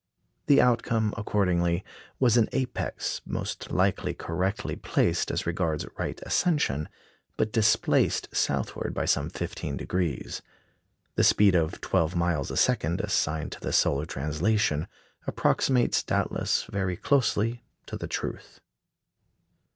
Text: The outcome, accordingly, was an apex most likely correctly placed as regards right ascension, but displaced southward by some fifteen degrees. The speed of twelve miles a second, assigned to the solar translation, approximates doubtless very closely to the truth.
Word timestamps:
The 0.47 0.59
outcome, 0.59 1.13
accordingly, 1.15 1.85
was 2.19 2.35
an 2.35 2.49
apex 2.53 3.21
most 3.23 3.69
likely 3.69 4.15
correctly 4.15 4.75
placed 4.75 5.29
as 5.29 5.45
regards 5.45 5.85
right 5.95 6.19
ascension, 6.25 6.89
but 7.37 7.51
displaced 7.51 8.27
southward 8.35 8.95
by 8.95 9.05
some 9.05 9.29
fifteen 9.29 9.77
degrees. 9.77 10.41
The 11.17 11.23
speed 11.23 11.53
of 11.53 11.81
twelve 11.81 12.15
miles 12.15 12.49
a 12.49 12.57
second, 12.57 12.99
assigned 12.99 13.51
to 13.51 13.59
the 13.59 13.71
solar 13.71 14.07
translation, 14.07 14.87
approximates 15.27 16.01
doubtless 16.01 16.63
very 16.63 16.97
closely 16.97 17.63
to 17.85 17.95
the 17.95 18.07
truth. 18.07 18.59